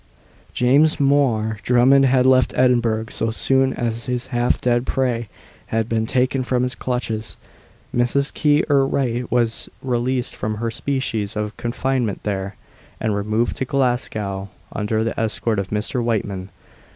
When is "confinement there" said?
11.55-12.55